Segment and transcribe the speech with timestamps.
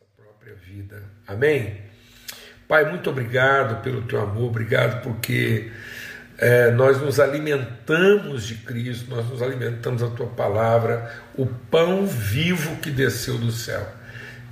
[0.00, 1.02] nossa própria vida.
[1.26, 1.76] Amém?
[2.66, 5.70] Pai, muito obrigado pelo teu amor, obrigado porque
[6.38, 12.76] é, nós nos alimentamos de Cristo, nós nos alimentamos da tua palavra, o pão vivo
[12.76, 13.86] que desceu do céu.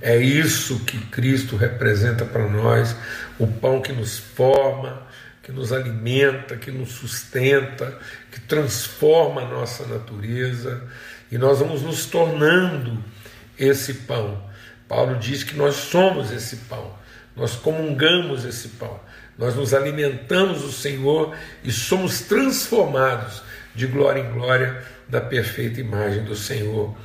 [0.01, 2.95] É isso que Cristo representa para nós,
[3.39, 5.01] o pão que nos forma,
[5.41, 7.97] que nos alimenta, que nos sustenta,
[8.31, 10.83] que transforma a nossa natureza,
[11.31, 13.03] e nós vamos nos tornando
[13.57, 14.48] esse pão.
[14.89, 16.91] Paulo diz que nós somos esse pão,
[17.35, 18.99] nós comungamos esse pão,
[19.37, 23.43] nós nos alimentamos do Senhor e somos transformados
[23.75, 26.97] de glória em glória da perfeita imagem do Senhor.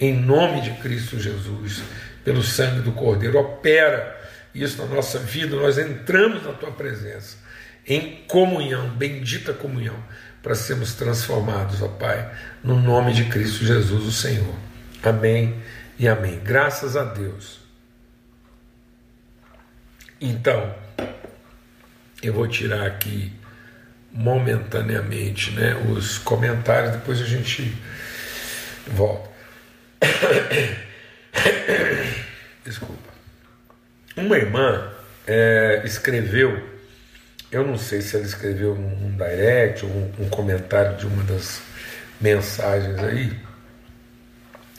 [0.00, 1.80] Em nome de Cristo Jesus,
[2.24, 4.18] pelo sangue do Cordeiro, opera
[4.52, 7.38] isso na nossa vida, nós entramos na tua presença
[7.86, 9.96] em comunhão, bendita comunhão,
[10.42, 12.30] para sermos transformados, ó Pai,
[12.62, 14.54] no nome de Cristo Jesus, o Senhor.
[15.02, 15.62] Amém
[15.98, 16.40] e amém.
[16.42, 17.60] Graças a Deus.
[20.20, 20.74] Então,
[22.22, 23.32] eu vou tirar aqui
[24.12, 27.76] momentaneamente né, os comentários, depois a gente
[28.86, 29.28] volta.
[32.64, 33.08] Desculpa.
[34.16, 34.92] Uma irmã
[35.26, 36.68] é, escreveu,
[37.52, 41.62] eu não sei se ela escreveu um direct ou um, um comentário de uma das
[42.20, 43.38] mensagens aí,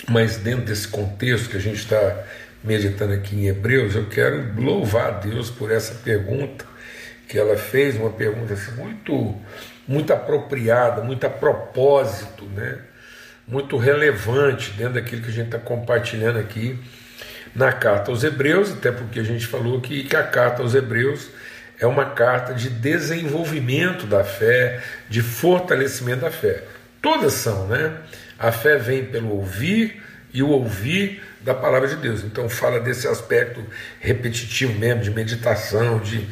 [0.09, 2.23] mas dentro desse contexto que a gente está
[2.63, 6.65] meditando aqui em Hebreus, eu quero louvar a Deus por essa pergunta
[7.27, 9.35] que ela fez, uma pergunta assim, muito,
[9.87, 12.79] muito apropriada, muito a propósito, né?
[13.47, 16.77] muito relevante dentro daquilo que a gente está compartilhando aqui
[17.55, 21.29] na carta aos Hebreus, até porque a gente falou que, que a carta aos Hebreus
[21.79, 26.63] é uma carta de desenvolvimento da fé, de fortalecimento da fé.
[27.01, 27.93] Todas são, né?
[28.39, 30.01] A fé vem pelo ouvir
[30.33, 32.23] e o ouvir da palavra de Deus.
[32.23, 33.63] Então fala desse aspecto
[33.99, 36.25] repetitivo mesmo, de meditação, de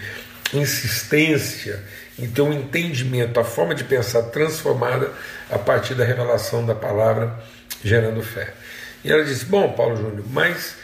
[0.53, 1.83] insistência
[2.17, 5.11] em ter entendimento, a forma de pensar transformada
[5.51, 7.37] a partir da revelação da palavra,
[7.83, 8.53] gerando fé.
[9.03, 10.75] E ela disse: Bom, Paulo Júnior, mas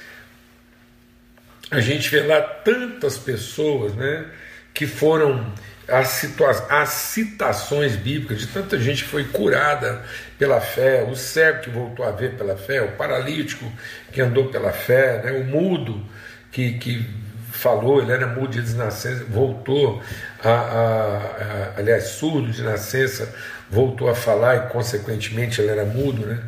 [1.71, 4.25] a gente vê lá tantas pessoas né,
[4.73, 5.51] que foram
[5.87, 10.03] as, situa as citações bíblicas de tanta gente que foi curada
[10.43, 13.63] pela fé, o cego que voltou a ver pela fé, o paralítico
[14.11, 16.05] que andou pela fé, né, o mudo
[16.51, 17.09] que, que
[17.49, 20.03] falou, ele era mudo de nascença, voltou
[20.43, 23.33] a, a, a, aliás, surdo de nascença,
[23.69, 26.43] voltou a falar e, consequentemente, ele era mudo, né?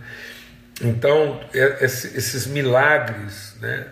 [0.81, 3.87] Então, é, esses milagres, né?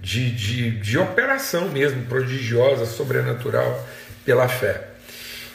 [0.00, 3.86] De, de, de operação mesmo, prodigiosa, sobrenatural,
[4.24, 4.82] pela fé.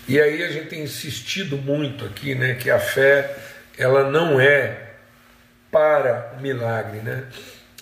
[0.07, 3.35] E aí a gente tem insistido muito aqui, né, que a fé
[3.77, 4.91] ela não é
[5.71, 7.23] para o milagre, né?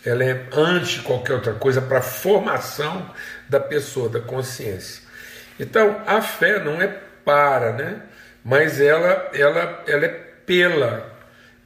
[0.06, 3.14] Ela é antes qualquer outra coisa para a formação
[3.50, 5.04] da pessoa, da consciência.
[5.60, 6.88] Então, a fé não é
[7.26, 8.02] para, né?
[8.44, 10.08] Mas ela ela ela é
[10.46, 11.12] pela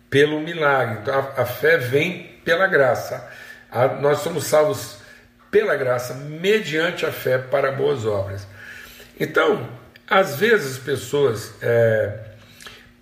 [0.09, 0.99] pelo milagre.
[1.01, 3.29] Então, a, a fé vem pela graça.
[3.71, 4.97] A, nós somos salvos
[5.51, 8.47] pela graça, mediante a fé para boas obras.
[9.19, 9.69] Então,
[10.09, 12.32] às vezes as pessoas é,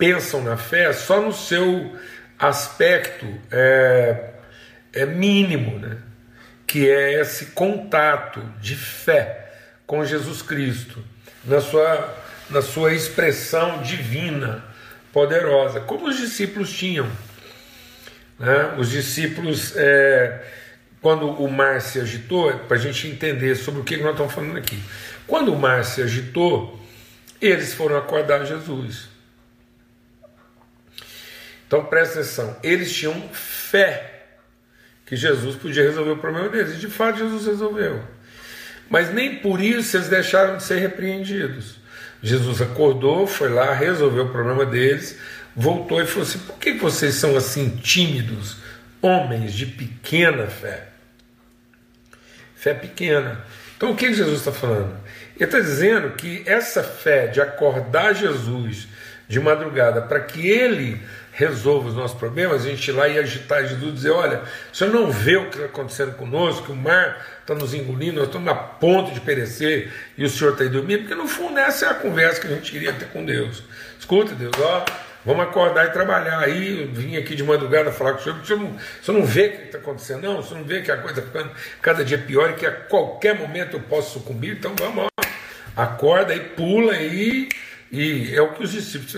[0.01, 1.95] pensam na fé só no seu
[2.39, 4.31] aspecto é,
[4.91, 5.99] é mínimo, né?
[6.65, 9.51] que é esse contato de fé
[9.85, 11.03] com Jesus Cristo,
[11.45, 12.17] na sua,
[12.49, 14.65] na sua expressão divina,
[15.13, 17.07] poderosa, como os discípulos tinham.
[18.39, 18.73] Né?
[18.79, 20.43] Os discípulos, é,
[20.99, 24.57] quando o mar se agitou, para a gente entender sobre o que nós estamos falando
[24.57, 24.81] aqui.
[25.27, 26.79] Quando o mar se agitou,
[27.39, 29.10] eles foram acordar Jesus.
[31.71, 34.25] Então presta atenção, eles tinham fé
[35.05, 38.03] que Jesus podia resolver o problema deles, e de fato Jesus resolveu.
[38.89, 41.77] Mas nem por isso eles deixaram de ser repreendidos.
[42.21, 45.17] Jesus acordou, foi lá, resolveu o problema deles,
[45.55, 48.57] voltou e falou assim: por que vocês são assim tímidos,
[49.01, 50.89] homens de pequena fé?
[52.53, 53.45] Fé pequena.
[53.77, 54.93] Então o que Jesus está falando?
[55.37, 58.89] Ele está dizendo que essa fé de acordar Jesus
[59.31, 61.01] de madrugada para que ele
[61.31, 64.41] resolva os nossos problemas, a gente ir lá e agitar Jesus e dizer: olha,
[64.71, 68.17] o senhor não vê o que está acontecendo conosco, que o mar está nos engolindo,
[68.17, 71.57] nós estamos a ponto de perecer e o senhor está aí dormindo, porque no fundo
[71.57, 73.63] essa é a conversa que a gente queria ter com Deus.
[73.97, 74.83] Escuta, Deus, ó,
[75.25, 76.39] vamos acordar e trabalhar.
[76.39, 79.17] Aí vim aqui de madrugada falar com o senhor, porque o senhor não, o senhor
[79.17, 81.31] não vê o que está acontecendo, não, o senhor não vê que a coisa está
[81.31, 81.51] ficando
[81.81, 85.23] cada dia pior e que a qualquer momento eu posso sucumbir, então vamos, ó,
[85.81, 87.47] acorda e pula aí.
[87.47, 87.70] E
[88.33, 89.15] é o que os discípulos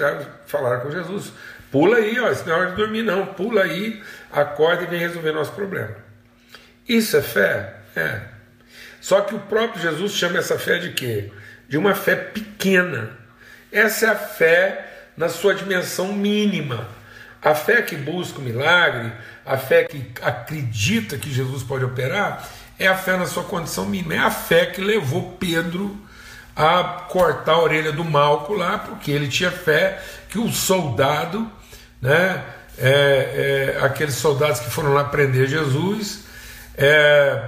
[0.48, 1.32] falaram com Jesus.
[1.72, 3.28] Pula aí, ó, isso não é hora de dormir, não.
[3.28, 5.96] Pula aí, acorda e vem resolver nosso problema.
[6.88, 7.76] Isso é fé?
[7.96, 8.22] É.
[9.00, 11.32] Só que o próprio Jesus chama essa fé de quê?
[11.68, 13.18] De uma fé pequena.
[13.72, 14.86] Essa é a fé
[15.16, 16.88] na sua dimensão mínima.
[17.42, 19.12] A fé que busca o milagre,
[19.46, 22.48] a fé que acredita que Jesus pode operar,
[22.80, 24.16] é a fé na sua condição mínima.
[24.16, 26.00] É a fé que levou Pedro
[26.56, 31.50] a cortar a orelha do Malco lá, porque ele tinha fé que o soldado,
[32.02, 32.44] né,
[32.78, 36.26] é, é, aqueles soldados que foram lá prender Jesus,
[36.78, 37.42] é,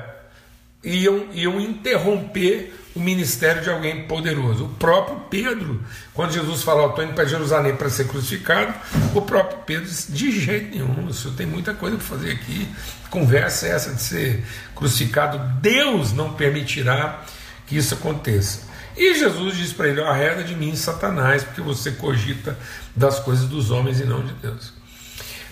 [0.83, 4.65] iam, iam interromper o ministério de alguém poderoso.
[4.65, 8.73] O próprio Pedro, quando Jesus falou, estou indo para Jerusalém para ser crucificado,
[9.13, 12.67] o próprio Pedro disse, de jeito nenhum, o senhor tem muita coisa para fazer aqui,
[13.09, 17.21] conversa essa de ser crucificado, Deus não permitirá
[17.67, 18.64] que isso aconteça.
[18.97, 22.57] E Jesus diz para ele, arreda de mim, Satanás, porque você cogita
[22.95, 24.73] das coisas dos homens e não de Deus.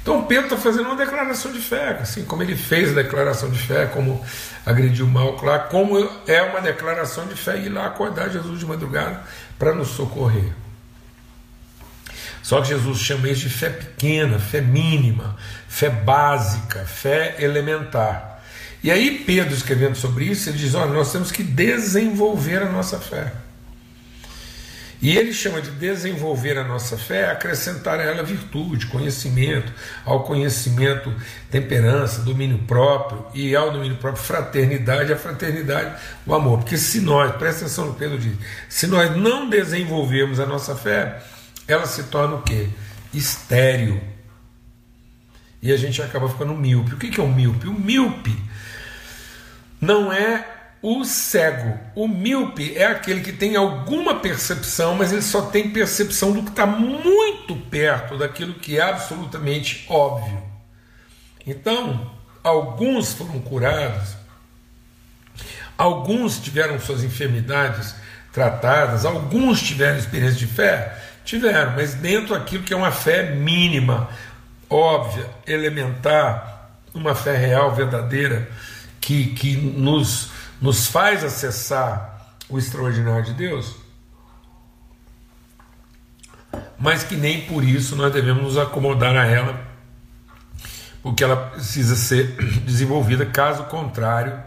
[0.01, 3.57] Então Pedro está fazendo uma declaração de fé, assim como ele fez a declaração de
[3.57, 4.23] fé, como
[4.65, 5.97] agrediu mal, claro, como
[6.27, 9.23] é uma declaração de fé ir lá acordar Jesus de madrugada
[9.57, 10.51] para nos socorrer.
[12.41, 15.37] Só que Jesus chama isso de fé pequena, fé mínima,
[15.69, 18.32] fé básica, fé elementar.
[18.83, 22.99] E aí Pedro escrevendo sobre isso, ele diz: olha, nós temos que desenvolver a nossa
[22.99, 23.31] fé.
[25.01, 29.69] E ele chama de desenvolver a nossa fé, acrescentar a ela virtude, conhecimento,
[30.05, 31.13] ao conhecimento,
[31.51, 36.59] temperança, domínio próprio, e ao domínio próprio, fraternidade, a fraternidade, o amor.
[36.59, 38.33] Porque se nós, presta atenção no Pedro diz,
[38.69, 41.21] se nós não desenvolvermos a nossa fé,
[41.67, 42.69] ela se torna o quê?
[43.13, 44.01] Estéreo.
[45.61, 46.93] E a gente acaba ficando míope.
[46.93, 47.67] O que é o míope?
[47.67, 48.41] O míope
[49.83, 50.45] não é
[50.81, 56.33] o cego, o míope, é aquele que tem alguma percepção, mas ele só tem percepção
[56.33, 60.43] do que está muito perto daquilo que é absolutamente óbvio.
[61.47, 62.11] Então,
[62.43, 64.09] alguns foram curados,
[65.77, 67.95] alguns tiveram suas enfermidades
[68.33, 74.09] tratadas, alguns tiveram experiência de fé, tiveram, mas dentro daquilo que é uma fé mínima,
[74.69, 78.49] óbvia, elementar, uma fé real, verdadeira,
[79.03, 83.75] que, que nos nos faz acessar o extraordinário de Deus,
[86.79, 89.67] mas que nem por isso nós devemos nos acomodar a ela,
[91.01, 92.27] porque ela precisa ser
[92.63, 94.41] desenvolvida, caso contrário,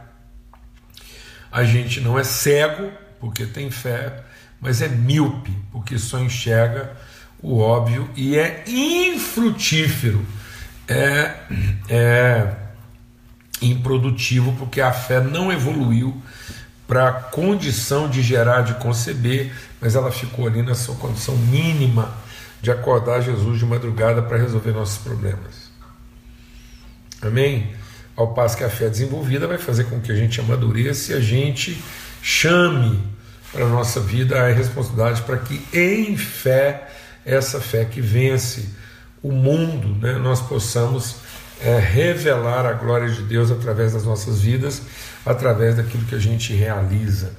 [1.52, 4.24] a gente não é cego, porque tem fé,
[4.58, 6.96] mas é míope, porque só enxerga
[7.42, 10.24] o óbvio e é infrutífero.
[10.88, 11.34] É,
[11.90, 12.65] é
[13.60, 16.20] improdutivo, porque a fé não evoluiu
[16.86, 22.14] para a condição de gerar, de conceber, mas ela ficou ali na sua condição mínima
[22.62, 25.70] de acordar Jesus de madrugada para resolver nossos problemas.
[27.20, 27.72] Amém?
[28.16, 31.20] Ao passo que a fé desenvolvida vai fazer com que a gente amadureça e a
[31.20, 31.82] gente
[32.22, 33.02] chame
[33.52, 36.88] para a nossa vida a responsabilidade para que em fé,
[37.24, 38.68] essa fé que vence
[39.22, 41.16] o mundo, né, nós possamos
[41.60, 44.82] é, revelar a glória de Deus através das nossas vidas,
[45.24, 47.32] através daquilo que a gente realiza.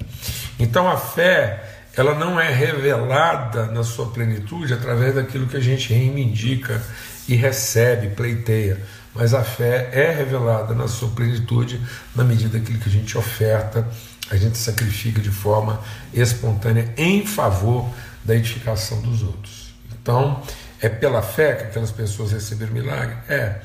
[0.58, 5.92] Então a fé, ela não é revelada na sua plenitude através daquilo que a gente
[5.92, 6.82] reivindica
[7.28, 8.80] e recebe, pleiteia,
[9.14, 11.80] mas a fé é revelada na sua plenitude
[12.14, 13.86] na medida daquilo que a gente oferta,
[14.30, 15.80] a gente sacrifica de forma
[16.12, 17.88] espontânea em favor
[18.24, 19.72] da edificação dos outros.
[20.00, 20.42] Então,
[20.80, 23.16] é pela fé que aquelas pessoas receberam milagre?
[23.28, 23.56] É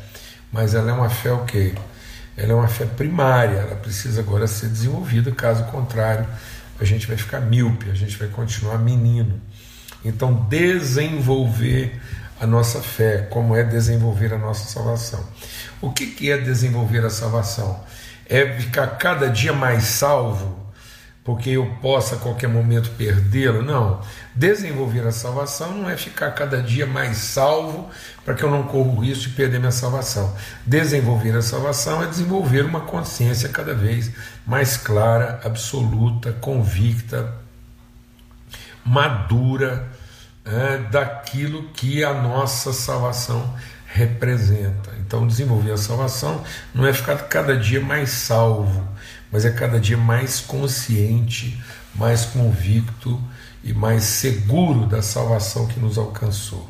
[0.53, 1.73] mas ela é uma fé o quê?
[2.37, 6.27] Ela é uma fé primária, ela precisa agora ser desenvolvida, caso contrário,
[6.79, 9.41] a gente vai ficar míope, a gente vai continuar menino.
[10.05, 11.99] Então, desenvolver
[12.39, 15.25] a nossa fé, como é desenvolver a nossa salvação.
[15.81, 17.83] O que, que é desenvolver a salvação?
[18.27, 20.63] É ficar cada dia mais salvo
[21.23, 23.61] porque eu possa a qualquer momento perdê-lo.
[23.61, 24.01] Não.
[24.35, 27.89] Desenvolver a salvação não é ficar cada dia mais salvo
[28.25, 30.35] para que eu não corra o risco de perder minha salvação.
[30.65, 34.11] Desenvolver a salvação é desenvolver uma consciência cada vez
[34.45, 37.33] mais clara, absoluta, convicta,
[38.83, 39.87] madura
[40.43, 43.53] é, daquilo que a nossa salvação
[43.85, 44.91] representa.
[44.99, 48.93] Então, desenvolver a salvação não é ficar cada dia mais salvo
[49.33, 51.59] mas é cada dia mais consciente,
[51.95, 53.19] mais convicto
[53.63, 56.69] e mais seguro da salvação que nos alcançou.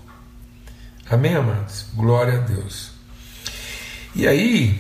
[1.10, 1.86] Amém, amados?
[1.94, 2.92] Glória a Deus.
[4.16, 4.80] E aí,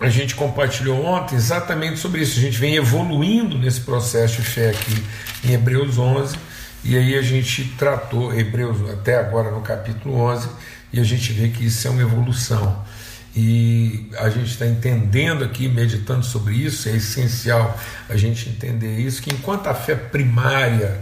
[0.00, 2.38] a gente compartilhou ontem exatamente sobre isso.
[2.38, 5.04] A gente vem evoluindo nesse processo de fé aqui
[5.44, 6.36] em Hebreus 11,
[6.82, 10.48] e aí a gente tratou Hebreus até agora no capítulo 11,
[10.92, 12.84] e a gente vê que isso é uma evolução.
[13.34, 19.22] E a gente está entendendo aqui, meditando sobre isso, é essencial a gente entender isso,
[19.22, 21.00] que enquanto a fé primária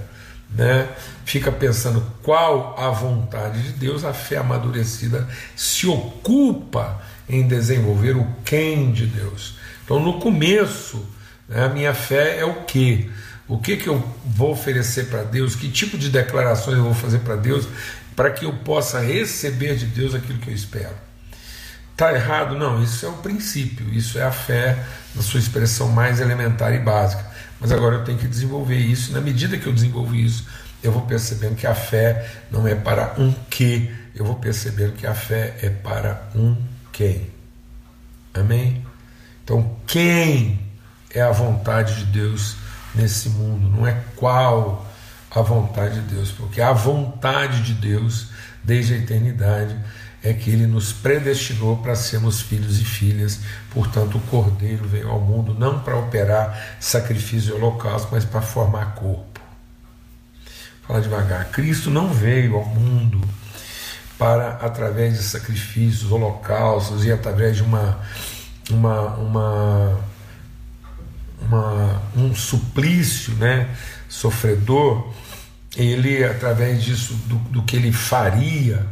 [0.49, 0.89] né,
[1.25, 8.27] fica pensando qual a vontade de Deus, a fé amadurecida se ocupa em desenvolver o
[8.45, 9.57] quem de Deus.
[9.85, 11.05] Então, no começo,
[11.49, 13.11] né, a minha fé é o que?
[13.49, 15.57] O que, que eu vou oferecer para Deus?
[15.57, 17.67] Que tipo de declarações eu vou fazer para Deus
[18.15, 21.10] para que eu possa receber de Deus aquilo que eu espero?
[22.00, 22.57] Está errado?
[22.57, 26.78] Não, isso é o princípio, isso é a fé na sua expressão mais elementar e
[26.78, 27.23] básica.
[27.61, 29.12] Mas agora eu tenho que desenvolver isso.
[29.12, 30.47] Na medida que eu desenvolvo isso,
[30.83, 35.07] eu vou percebendo que a fé não é para um que, eu vou percebendo que
[35.07, 36.57] a fé é para um
[36.90, 37.28] quem.
[38.33, 38.83] Amém?
[39.45, 40.59] Então, quem
[41.14, 42.57] é a vontade de Deus
[42.95, 43.76] nesse mundo?
[43.76, 44.90] Não é qual
[45.30, 48.28] a vontade de Deus, porque a vontade de Deus,
[48.64, 49.76] desde a eternidade,
[50.23, 53.41] é que ele nos predestinou para sermos filhos e filhas.
[53.71, 58.95] Portanto, o Cordeiro veio ao mundo não para operar sacrifício e holocausto, mas para formar
[58.95, 59.41] corpo.
[60.87, 61.50] Fala devagar.
[61.50, 63.21] Cristo não veio ao mundo
[64.19, 68.00] para, através de sacrifícios, holocaustos e através de uma
[68.73, 70.00] uma, uma,
[71.43, 73.69] uma, um suplício né,
[74.09, 75.12] sofredor,
[75.77, 78.87] ele, através disso, do, do que ele faria,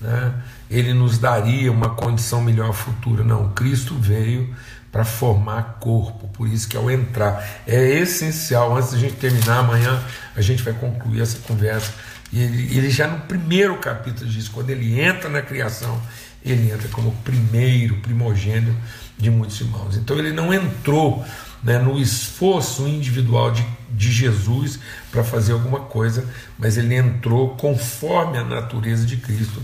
[0.00, 0.34] né,
[0.70, 3.22] ele nos daria uma condição melhor futura.
[3.22, 4.54] Não, Cristo veio
[4.90, 10.00] para formar corpo, por isso que ao entrar é essencial, antes da gente terminar, amanhã
[10.36, 11.92] a gente vai concluir essa conversa.
[12.32, 16.00] E ele, ele já no primeiro capítulo diz: quando ele entra na criação,
[16.44, 18.76] ele entra como primeiro, primogênito
[19.18, 19.96] de muitos irmãos.
[19.96, 21.24] Então ele não entrou
[21.62, 24.78] né, no esforço individual de, de Jesus
[25.10, 26.24] para fazer alguma coisa,
[26.58, 29.62] mas ele entrou conforme a natureza de Cristo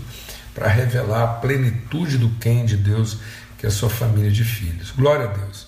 [0.53, 3.17] para revelar a plenitude do quem de Deus,
[3.57, 4.91] que é a sua família de filhos.
[4.91, 5.67] Glória a Deus.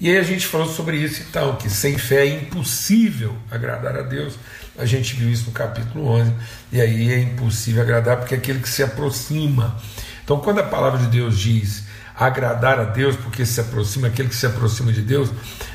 [0.00, 4.02] E aí a gente falou sobre isso então, que sem fé é impossível agradar a
[4.02, 4.34] Deus.
[4.78, 6.32] A gente viu isso no capítulo 11.
[6.72, 9.76] E aí é impossível agradar porque é aquele que se aproxima.
[10.24, 11.84] Então, quando a palavra de Deus diz
[12.16, 15.30] agradar a Deus, porque se aproxima, aquele que se aproxima de Deus,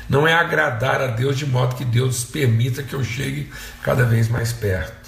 [0.08, 3.50] não é agradar a Deus de modo que Deus permita que eu chegue
[3.82, 5.05] cada vez mais perto.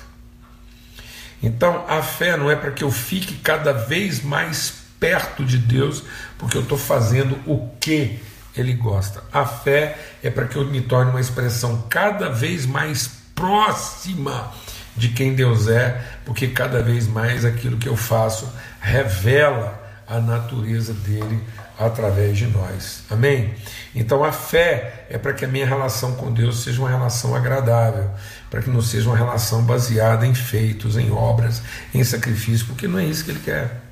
[1.42, 6.02] Então a fé não é para que eu fique cada vez mais perto de Deus,
[6.36, 8.18] porque eu estou fazendo o que
[8.56, 9.22] Ele gosta.
[9.32, 14.52] A fé é para que eu me torne uma expressão cada vez mais próxima
[14.96, 20.94] de quem Deus é, porque cada vez mais aquilo que eu faço revela a natureza
[20.94, 21.44] dele
[21.78, 23.02] através de nós.
[23.10, 23.54] Amém?
[23.94, 28.10] Então a fé é para que a minha relação com Deus seja uma relação agradável,
[28.50, 31.62] para que não seja uma relação baseada em feitos, em obras,
[31.94, 33.82] em sacrifício, porque não é isso que ele quer.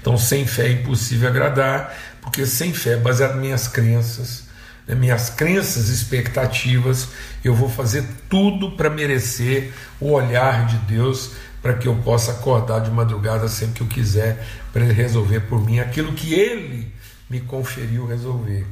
[0.00, 4.44] Então, sem fé é impossível agradar, porque sem fé, baseado em minhas crenças,
[4.86, 7.08] né, minhas crenças, expectativas,
[7.44, 11.32] eu vou fazer tudo para merecer o olhar de Deus
[11.62, 15.64] para que eu possa acordar de madrugada sempre que eu quiser, para Ele resolver por
[15.64, 16.92] mim aquilo que Ele
[17.28, 18.66] me conferiu resolver.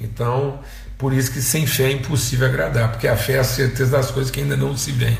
[0.00, 0.60] Então,
[0.96, 4.10] por isso que sem fé é impossível agradar, porque a fé é a certeza das
[4.10, 5.18] coisas que ainda não se veem.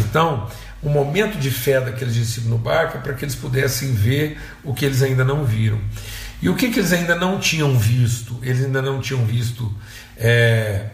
[0.00, 0.48] Então,
[0.82, 4.74] o momento de fé daqueles discípulos no barco é para que eles pudessem ver o
[4.74, 5.80] que eles ainda não viram.
[6.42, 8.38] E o que, que eles ainda não tinham visto?
[8.42, 9.72] Eles ainda não tinham visto.
[10.16, 10.88] É,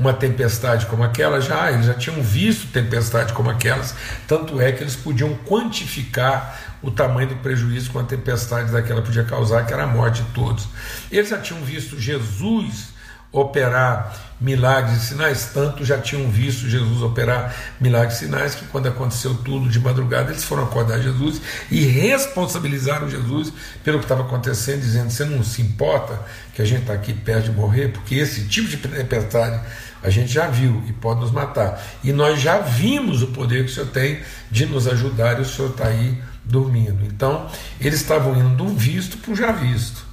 [0.00, 3.94] uma tempestade como aquela, já eles já tinham visto tempestade como aquelas,
[4.26, 9.24] tanto é que eles podiam quantificar o tamanho do prejuízo que uma tempestade daquela podia
[9.24, 10.66] causar, que era a morte de todos.
[11.12, 12.94] Eles já tinham visto Jesus
[13.32, 18.88] operar milagres e sinais, tanto já tinham visto Jesus operar milagres e sinais, que quando
[18.88, 21.40] aconteceu tudo de madrugada, eles foram acordar Jesus
[21.70, 23.52] e responsabilizaram Jesus
[23.84, 26.18] pelo que estava acontecendo, dizendo: Você não se importa
[26.54, 27.88] que a gente está aqui perto de morrer?
[27.88, 29.60] Porque esse tipo de tempestade
[30.02, 31.82] a gente já viu e pode nos matar.
[32.02, 35.44] E nós já vimos o poder que o Senhor tem de nos ajudar e o
[35.44, 37.04] Senhor está aí dormindo.
[37.04, 37.48] Então,
[37.80, 40.04] eles estavam indo do visto para o já visto.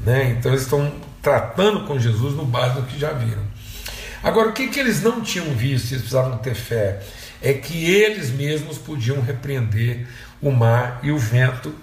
[0.00, 0.36] Né?
[0.38, 3.42] Então, eles estão tratando com Jesus no base do que já viram.
[4.22, 7.00] Agora, o que, que eles não tinham visto, eles precisavam ter fé,
[7.42, 10.06] é que eles mesmos podiam repreender
[10.40, 11.74] o mar e o vento,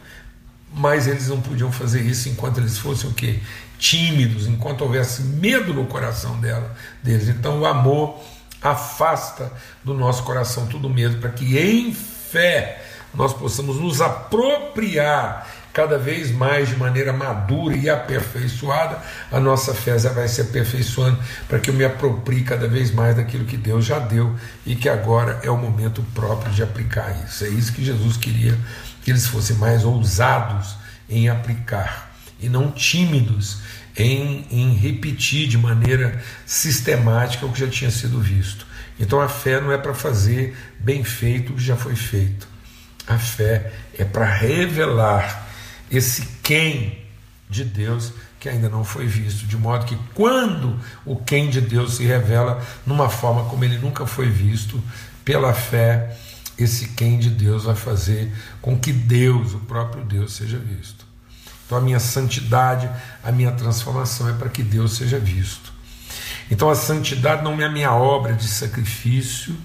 [0.73, 3.39] mas eles não podiam fazer isso enquanto eles fossem o quê?
[3.83, 7.27] tímidos, enquanto houvesse medo no coração dela, deles.
[7.27, 8.17] Então o amor
[8.61, 9.51] afasta
[9.83, 12.81] do nosso coração todo medo, para que em fé
[13.13, 18.99] nós possamos nos apropriar cada vez mais de maneira madura e aperfeiçoada,
[19.31, 23.43] a nossa fé vai se aperfeiçoando para que eu me aproprie cada vez mais daquilo
[23.43, 27.43] que Deus já deu e que agora é o momento próprio de aplicar isso.
[27.43, 28.57] É isso que Jesus queria,
[29.03, 30.75] que eles fossem mais ousados
[31.09, 33.59] em aplicar e não tímidos
[33.95, 38.65] em, em repetir de maneira sistemática o que já tinha sido visto.
[38.99, 42.47] Então a fé não é para fazer bem feito o que já foi feito.
[43.07, 45.47] A fé é para revelar
[45.91, 47.03] esse quem
[47.49, 51.95] de Deus que ainda não foi visto, de modo que quando o quem de Deus
[51.95, 54.83] se revela numa forma como ele nunca foi visto,
[55.23, 56.17] pela fé,
[56.57, 58.31] esse quem de Deus vai fazer
[58.61, 61.05] com que Deus, o próprio Deus, seja visto.
[61.65, 62.89] Então a minha santidade,
[63.23, 65.73] a minha transformação é para que Deus seja visto.
[66.51, 69.55] Então a santidade não é a minha obra de sacrifício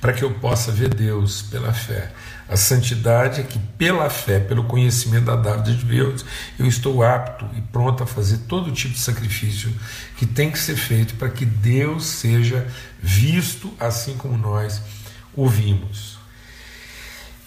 [0.00, 2.12] para que eu possa ver Deus pela fé.
[2.48, 6.24] A santidade é que, pela fé, pelo conhecimento da dávida de Deus,
[6.58, 9.70] eu estou apto e pronto a fazer todo tipo de sacrifício
[10.16, 12.66] que tem que ser feito para que Deus seja
[13.02, 14.80] visto assim como nós
[15.38, 16.18] o vimos.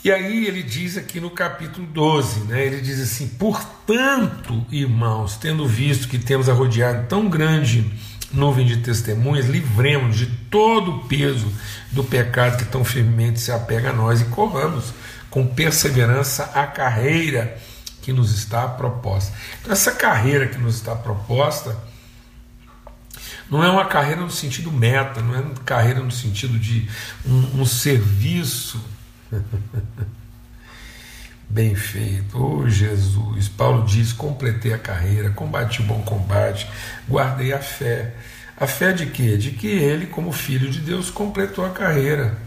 [0.02, 5.68] E aí ele diz aqui no capítulo 12, né, ele diz assim: Portanto, irmãos, tendo
[5.68, 7.92] visto que temos a rodear tão grande
[8.32, 11.52] nuvem de testemunhas, livremos de todo o peso
[11.92, 14.94] do pecado que tão firmemente se apega a nós e corramos
[15.30, 17.58] com perseverança a carreira
[18.02, 19.34] que nos está proposta.
[19.60, 21.78] Então, essa carreira que nos está proposta
[23.52, 26.88] não é uma carreira no sentido meta, não é uma carreira no sentido de
[27.26, 28.82] um, um serviço
[31.50, 32.42] bem feito.
[32.42, 36.66] Oh Jesus, Paulo diz: completei a carreira, combati o bom combate,
[37.10, 38.16] guardei a fé.
[38.56, 39.36] A fé de quê?
[39.36, 42.38] De que ele, como filho de Deus, completou a carreira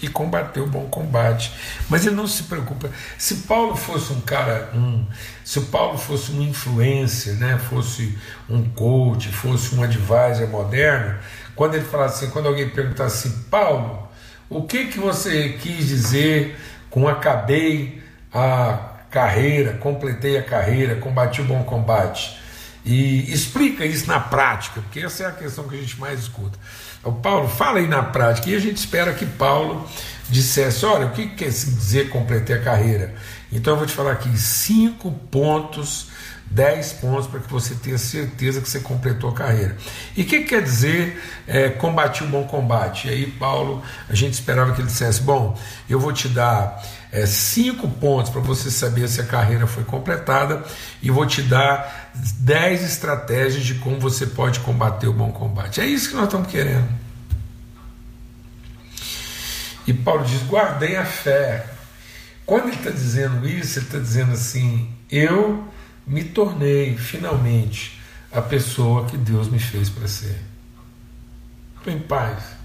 [0.00, 1.52] e combateu o bom combate.
[1.88, 2.90] Mas ele não se preocupa.
[3.16, 5.04] Se Paulo fosse um cara, um,
[5.44, 8.16] se Paulo fosse um influencer, né, fosse
[8.48, 11.18] um coach, fosse um advisor moderno,
[11.54, 14.08] quando ele falasse assim, quando alguém perguntasse assim, Paulo,
[14.48, 16.56] o que que você quis dizer
[16.88, 18.02] com acabei
[18.32, 18.78] a
[19.10, 22.38] carreira, completei a carreira, combati o bom combate?
[22.84, 26.58] E explica isso na prática, porque essa é a questão que a gente mais escuta.
[27.04, 29.88] O Paulo, fala aí na prática, e a gente espera que Paulo
[30.28, 33.14] dissesse: olha, o que quer dizer completei a carreira?
[33.52, 36.08] Então eu vou te falar aqui cinco pontos,
[36.50, 39.76] dez pontos para que você tenha certeza que você completou a carreira.
[40.16, 43.08] E o que quer dizer é, combati o bom combate?
[43.08, 47.24] E aí, Paulo, a gente esperava que ele dissesse: bom, eu vou te dar é,
[47.26, 50.62] cinco pontos para você saber se a carreira foi completada
[51.02, 55.80] e vou te dar dez estratégias de como você pode combater o bom combate.
[55.80, 56.88] É isso que nós estamos querendo.
[59.86, 61.66] E Paulo diz: guardei a fé.
[62.44, 65.66] Quando ele está dizendo isso, ele está dizendo assim: eu
[66.06, 67.98] me tornei finalmente
[68.30, 70.38] a pessoa que Deus me fez para ser.
[71.78, 72.57] Estou em paz.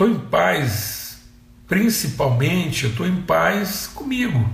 [0.00, 1.18] Estou em paz,
[1.68, 4.48] principalmente, eu estou em paz comigo.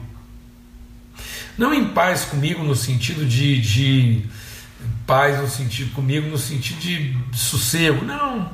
[1.56, 4.26] Não em paz comigo no sentido de, de
[5.06, 8.04] paz no sentido comigo no sentido de sossego.
[8.04, 8.50] Não.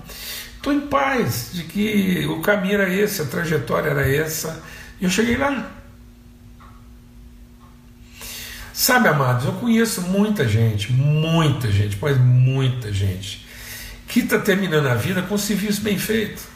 [0.55, 4.62] Estou em paz de que o caminho era esse, a trajetória era essa,
[5.00, 5.72] e eu cheguei lá.
[8.70, 13.46] Sabe, amados, eu conheço muita gente, muita gente, mas muita gente,
[14.07, 16.52] que está terminando a vida com serviço bem feito.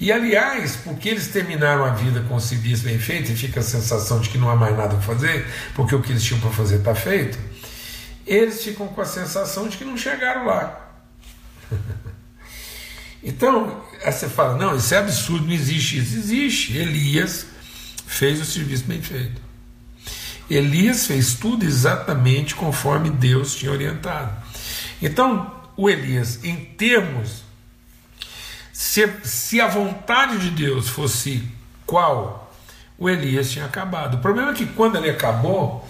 [0.00, 3.62] E aliás, porque eles terminaram a vida com o serviço bem feito e fica a
[3.62, 6.50] sensação de que não há mais nada para fazer, porque o que eles tinham para
[6.50, 7.38] fazer está feito,
[8.26, 10.90] eles ficam com a sensação de que não chegaram lá.
[13.22, 16.16] então, aí você fala: não, isso é absurdo, não existe isso.
[16.16, 16.76] Existe.
[16.76, 17.46] Elias
[18.06, 19.40] fez o serviço bem feito.
[20.50, 24.36] Elias fez tudo exatamente conforme Deus tinha orientado.
[25.00, 27.43] Então, o Elias, em termos
[28.94, 31.42] se, se a vontade de Deus fosse
[31.84, 32.54] qual,
[32.96, 34.18] o Elias tinha acabado.
[34.18, 35.84] O problema é que quando ele acabou,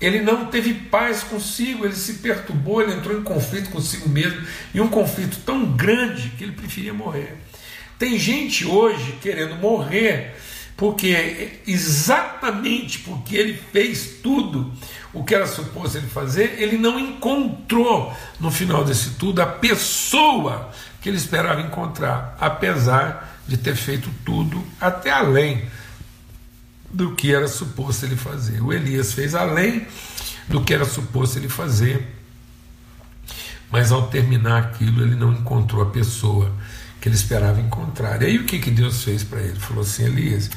[0.00, 4.40] ele não teve paz consigo, ele se perturbou, ele entrou em conflito consigo mesmo,
[4.72, 7.36] e um conflito tão grande que ele preferia morrer.
[7.98, 10.34] Tem gente hoje querendo morrer
[10.78, 14.72] porque exatamente porque ele fez tudo
[15.12, 20.72] o que era suposto ele fazer, ele não encontrou no final desse tudo a pessoa
[21.00, 25.64] que ele esperava encontrar, apesar de ter feito tudo até além
[26.92, 28.60] do que era suposto ele fazer.
[28.62, 29.86] O Elias fez além
[30.48, 32.16] do que era suposto ele fazer,
[33.70, 36.52] mas ao terminar aquilo ele não encontrou a pessoa
[37.00, 38.20] que ele esperava encontrar.
[38.22, 39.58] E aí o que, que Deus fez para ele?
[39.58, 40.50] Falou assim: Elias,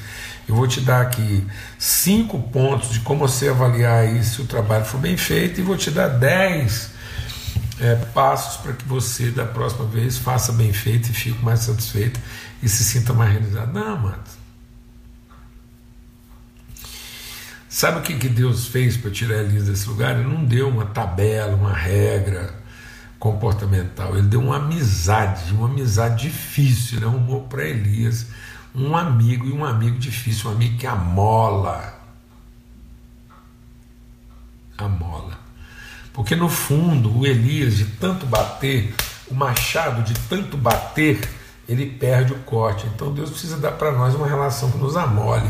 [0.48, 1.46] eu vou te dar aqui
[1.80, 5.78] cinco pontos de como você avaliar aí se o trabalho foi bem feito e vou
[5.78, 6.93] te dar dez
[7.84, 12.18] é, passos para que você, da próxima vez, faça bem feito e fique mais satisfeito
[12.62, 13.74] e se sinta mais realizado.
[13.74, 14.44] Não, amado.
[17.68, 20.18] Sabe o que, que Deus fez para tirar Elias desse lugar?
[20.18, 22.58] Ele não deu uma tabela, uma regra
[23.20, 24.16] comportamental.
[24.16, 27.00] Ele deu uma amizade, uma amizade difícil.
[27.00, 28.28] Ele arrumou para Elias
[28.74, 32.00] um amigo e um amigo difícil, um amigo que amola.
[34.78, 35.43] Amola.
[36.14, 38.94] Porque no fundo, o Elias, de tanto bater,
[39.28, 41.20] o machado de tanto bater,
[41.68, 42.86] ele perde o corte.
[42.94, 45.50] Então Deus precisa dar para nós uma relação que nos amole,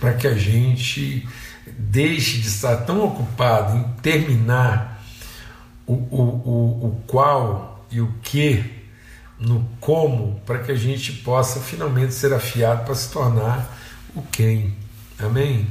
[0.00, 1.28] para que a gente
[1.78, 5.02] deixe de estar tão ocupado em terminar
[5.86, 8.78] o, o, o, o qual e o que
[9.38, 13.78] no como, para que a gente possa finalmente ser afiado para se tornar
[14.14, 14.74] o quem.
[15.18, 15.66] Amém?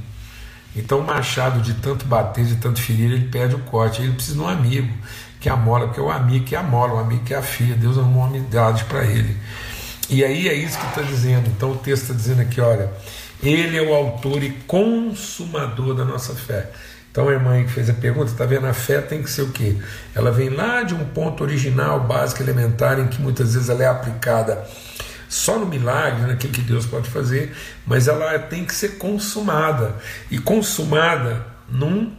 [0.77, 4.01] Então o machado de tanto bater, de tanto ferir, ele perde o corte.
[4.01, 4.93] Ele precisa de um amigo
[5.39, 7.75] que amola, porque é o amigo que amola, o amigo que afia.
[7.75, 9.35] Deus arrumou uma amizade para ele.
[10.09, 11.47] E aí é isso que está dizendo.
[11.47, 12.89] Então o texto está dizendo aqui: olha,
[13.41, 16.69] ele é o autor e consumador da nossa fé.
[17.11, 18.67] Então a irmã que fez a pergunta, está vendo?
[18.67, 19.75] A fé tem que ser o quê?
[20.13, 23.87] Ela vem lá de um ponto original, básico, elementar, em que muitas vezes ela é
[23.87, 24.63] aplicada
[25.27, 29.95] só no milagre, naquilo que Deus pode fazer, mas ela tem que ser consumada.
[30.31, 32.11] E consumada num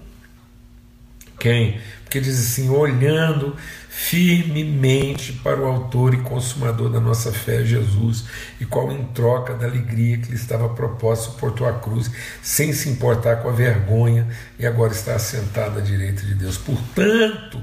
[1.38, 1.81] quem?
[2.03, 3.57] Porque diz assim, olhando
[3.88, 8.25] firmemente para o autor e consumador da nossa fé, Jesus,
[8.61, 12.11] e qual em troca da alegria que lhe estava proposta suportou a cruz,
[12.42, 14.27] sem se importar com a vergonha,
[14.59, 16.57] e agora está assentado à direita de Deus.
[16.57, 17.61] Portanto,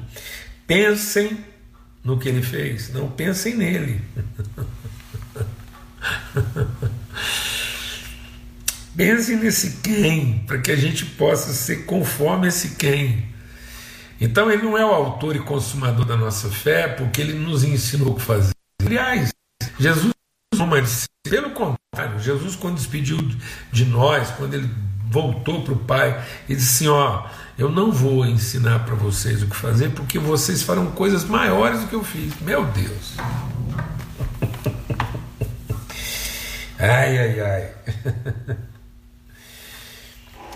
[0.68, 1.38] pensem
[2.04, 4.02] no que ele fez, não pensem nele.
[8.96, 13.26] Pense nesse quem, para que a gente possa ser conforme esse quem.
[14.22, 18.12] Então ele não é o autor e consumador da nossa fé, porque ele nos ensinou
[18.12, 18.54] o que fazer.
[18.82, 19.34] Aliás,
[19.78, 20.16] Jesus
[21.28, 23.18] pelo contrário, Jesus quando despediu
[23.72, 24.70] de nós, quando ele
[25.10, 27.26] voltou para o Pai, ele disse assim: ó,
[27.58, 31.88] eu não vou ensinar para vocês o que fazer, porque vocês farão coisas maiores do
[31.88, 32.34] que eu fiz.
[32.42, 33.16] Meu Deus.
[36.88, 37.76] Ai, ai, ai.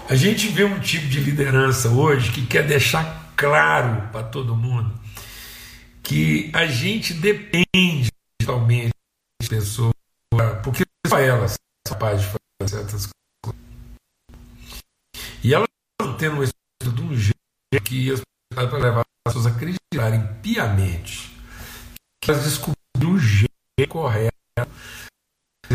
[0.08, 5.00] A gente vê um tipo de liderança hoje que quer deixar claro para todo mundo
[6.04, 8.92] que a gente depende totalmente
[9.40, 9.94] das pessoas,
[10.64, 13.10] porque só elas são capazes de fazer certas
[13.44, 13.62] coisas.
[15.44, 15.68] E elas
[16.00, 19.56] estão tendo um estudo de um jeito que as pessoas para levar as pessoas a
[19.56, 21.36] acreditarem piamente
[22.22, 24.34] que elas descobriram o jeito correto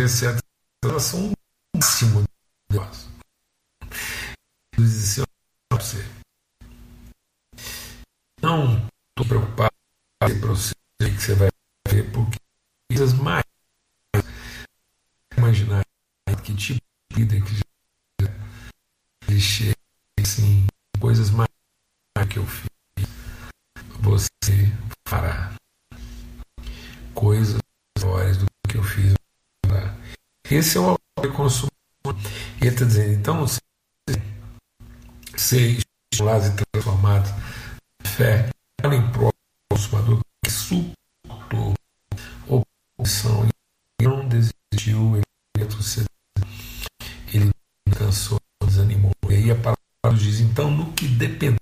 [0.08, 0.42] certas
[0.84, 1.32] elas são o
[1.76, 2.24] máximo
[2.90, 3.10] assim,
[5.68, 6.04] para você.
[8.42, 9.72] Não estou preocupado
[10.18, 11.48] para você que você vai
[11.88, 12.38] ver, porque
[12.90, 13.44] coisas mais
[15.36, 15.84] imaginar
[16.42, 16.80] que tipo
[17.10, 17.63] de vida que
[30.54, 30.96] esse é o
[31.32, 31.70] consumo.
[32.60, 33.58] Ele está dizendo, então, se
[35.36, 35.78] ser
[36.12, 37.30] estimulados e transformados
[38.02, 38.50] em fé,
[38.84, 41.74] em prol do consumador que suportou
[42.46, 43.48] oposição
[44.00, 45.24] e não desistiu, ele
[45.56, 46.08] retrocedeu,
[47.32, 47.50] ele
[47.86, 49.12] não cansou, desanimou.
[49.28, 51.58] E aí a palavra diz, então, no que depender,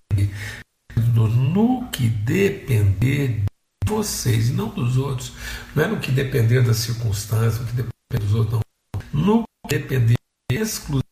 [0.96, 3.44] no que depender
[3.84, 5.32] de vocês e não dos outros,
[5.74, 8.71] não é no que depender das circunstâncias, no que depender dos outros, não
[9.12, 10.16] no depender
[10.50, 11.06] exclusivamente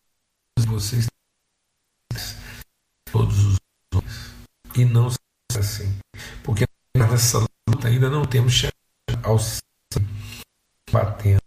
[0.59, 1.07] de vocês,
[3.11, 3.57] todos os
[3.95, 4.35] homens,
[4.77, 5.19] e não ser
[5.59, 5.99] assim,
[6.43, 6.65] porque
[6.97, 8.75] nessa luta ainda não temos chegado
[9.23, 9.39] ao
[10.91, 11.41] batendo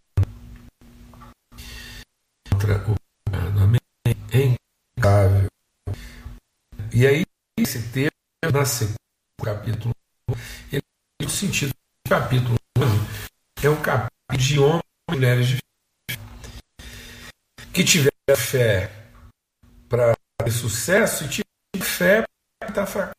[2.50, 2.96] contra o.
[3.62, 3.80] Amém?
[4.32, 4.56] É
[4.98, 5.48] incável.
[6.94, 7.26] E aí,
[7.58, 8.14] esse texto,
[8.54, 8.96] na sequência
[9.40, 9.94] do capítulo
[10.30, 10.34] 1,
[10.72, 10.82] ele
[11.18, 12.90] tem o sentido do capítulo 11,
[13.64, 15.58] é um capítulo de homens e mulheres de
[17.74, 18.92] que tiver fé
[19.90, 22.24] para ter sucesso e tiver fé
[22.60, 23.14] para estar fracassando.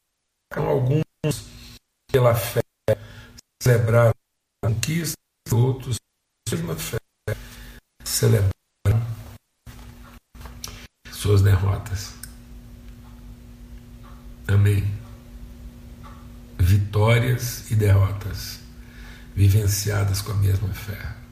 [0.55, 1.05] Alguns,
[2.11, 2.63] pela fé,
[3.61, 4.15] celebraram
[4.63, 5.17] a conquista,
[5.53, 5.97] outros,
[6.49, 6.99] mesma fé,
[8.05, 8.53] celebraram
[11.11, 12.15] suas derrotas.
[14.47, 14.85] Amém.
[16.61, 18.61] Vitórias e derrotas
[19.35, 21.24] vivenciadas com a mesma fé.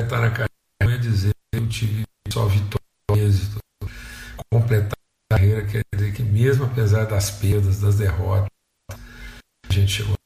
[0.00, 0.48] Completar a carreira
[0.80, 2.80] é dizer eu tive só vitória
[3.14, 3.58] e êxito.
[4.50, 4.96] Completar
[5.30, 8.48] a carreira quer dizer que mesmo apesar das perdas, das derrotas,
[8.90, 10.16] a gente chegou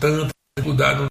[0.00, 1.06] Tanto dificuldade.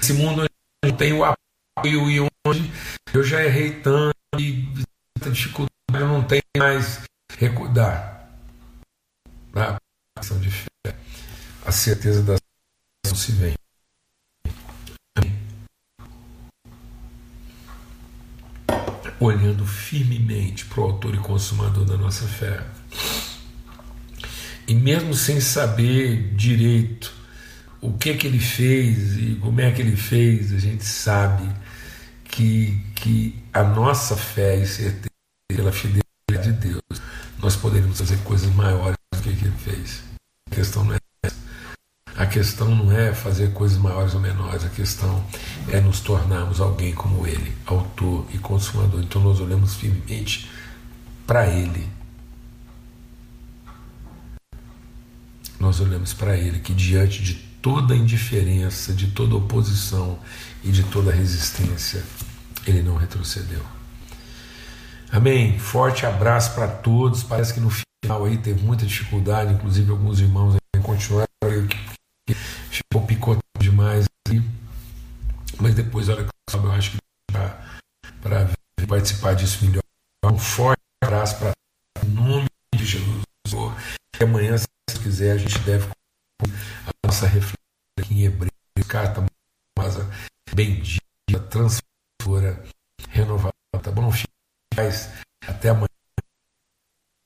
[0.00, 0.46] Esse mundo
[0.84, 2.72] não tem o apoio e onde
[3.12, 4.68] eu já errei tanto e
[5.30, 7.00] dificuldade eu não tenho mais
[7.38, 8.28] recudar.
[9.54, 9.78] Na
[10.18, 10.96] questão de fé,
[11.64, 12.36] a certeza da
[13.06, 13.54] não se vem.
[19.18, 22.64] olhando firmemente para o autor e consumador da nossa fé.
[24.66, 27.14] E mesmo sem saber direito
[27.80, 31.48] o que que ele fez e como é que ele fez, a gente sabe
[32.24, 35.06] que, que a nossa fé e certeza
[35.48, 36.02] pela fidelidade
[36.42, 37.00] de Deus,
[37.38, 40.02] nós poderíamos fazer coisas maiores do que ele fez.
[40.50, 40.98] A questão não é
[42.16, 45.22] a questão não é fazer coisas maiores ou menores, a questão
[45.70, 49.02] é nos tornarmos alguém como Ele, autor e consumador.
[49.02, 50.50] Então nós olhamos firmemente
[51.26, 51.86] para Ele.
[55.66, 60.16] Nós olhamos para Ele que, diante de toda indiferença, de toda oposição
[60.62, 62.04] e de toda resistência,
[62.64, 63.66] Ele não retrocedeu.
[65.10, 65.58] Amém.
[65.58, 67.24] Forte abraço para todos.
[67.24, 71.26] Parece que no final aí teve muita dificuldade, inclusive alguns irmãos continuaram
[72.70, 74.40] ficou picotado demais aí.
[75.58, 76.98] Mas depois, a hora que eu acho que
[78.22, 78.48] para
[78.86, 79.82] participar disso melhor.
[80.24, 81.52] Um forte abraço para
[82.04, 83.24] em nome de Jesus.
[84.20, 84.54] E amanhã,
[85.06, 85.86] quiser, a gente deve
[86.42, 87.54] a nossa reflexão
[88.00, 88.50] aqui em hebreu,
[88.88, 89.24] carta
[89.78, 89.94] mas
[90.52, 91.00] bendita,
[91.48, 92.64] transformadora,
[93.10, 93.52] renovada.
[93.80, 94.10] Tá bom?
[95.46, 95.95] Até amanhã.